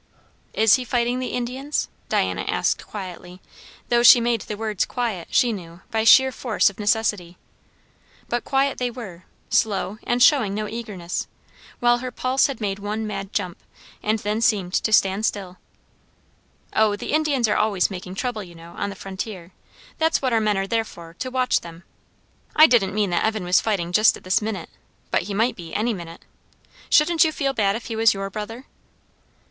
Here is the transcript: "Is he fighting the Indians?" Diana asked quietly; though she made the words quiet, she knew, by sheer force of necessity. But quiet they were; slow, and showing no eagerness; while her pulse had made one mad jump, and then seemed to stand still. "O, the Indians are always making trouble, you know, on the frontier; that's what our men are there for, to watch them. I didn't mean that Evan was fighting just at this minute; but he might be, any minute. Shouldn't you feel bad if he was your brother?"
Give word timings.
"Is 0.53 0.77
he 0.77 0.83
fighting 0.83 1.19
the 1.19 1.27
Indians?" 1.27 1.87
Diana 2.09 2.41
asked 2.47 2.87
quietly; 2.87 3.39
though 3.89 4.01
she 4.01 4.19
made 4.19 4.41
the 4.41 4.57
words 4.57 4.83
quiet, 4.83 5.27
she 5.29 5.53
knew, 5.53 5.81
by 5.91 6.03
sheer 6.05 6.31
force 6.31 6.71
of 6.71 6.79
necessity. 6.79 7.37
But 8.27 8.43
quiet 8.43 8.79
they 8.79 8.89
were; 8.89 9.25
slow, 9.51 9.99
and 10.01 10.23
showing 10.23 10.55
no 10.55 10.67
eagerness; 10.67 11.27
while 11.79 11.99
her 11.99 12.09
pulse 12.09 12.47
had 12.47 12.59
made 12.59 12.79
one 12.79 13.05
mad 13.05 13.31
jump, 13.31 13.59
and 14.01 14.17
then 14.17 14.41
seemed 14.41 14.73
to 14.73 14.91
stand 14.91 15.23
still. 15.23 15.57
"O, 16.73 16.95
the 16.95 17.11
Indians 17.13 17.47
are 17.47 17.55
always 17.55 17.91
making 17.91 18.15
trouble, 18.15 18.41
you 18.41 18.55
know, 18.55 18.73
on 18.75 18.89
the 18.89 18.95
frontier; 18.95 19.51
that's 19.99 20.19
what 20.19 20.33
our 20.33 20.41
men 20.41 20.57
are 20.57 20.65
there 20.65 20.83
for, 20.83 21.13
to 21.19 21.29
watch 21.29 21.61
them. 21.61 21.83
I 22.55 22.65
didn't 22.65 22.95
mean 22.95 23.11
that 23.11 23.23
Evan 23.23 23.43
was 23.43 23.61
fighting 23.61 23.91
just 23.91 24.17
at 24.17 24.23
this 24.23 24.41
minute; 24.41 24.71
but 25.11 25.21
he 25.27 25.35
might 25.35 25.55
be, 25.55 25.75
any 25.75 25.93
minute. 25.93 26.25
Shouldn't 26.89 27.23
you 27.23 27.31
feel 27.31 27.53
bad 27.53 27.75
if 27.75 27.85
he 27.85 27.95
was 27.95 28.15
your 28.15 28.31
brother?" 28.31 28.65